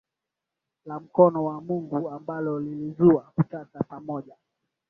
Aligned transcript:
La 0.85 0.99
mkono 0.99 1.43
wa 1.45 1.61
Mungu 1.61 2.09
ambalo 2.09 2.59
lilizua 2.59 3.31
utata 3.37 3.79
pamoja 3.83 4.35